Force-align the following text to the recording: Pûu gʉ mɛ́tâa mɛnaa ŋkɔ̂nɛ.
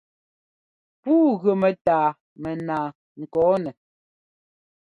Pûu 1.01 1.27
gʉ 1.41 1.51
mɛ́tâa 1.61 2.05
mɛnaa 2.41 2.85
ŋkɔ̂nɛ. 3.21 3.71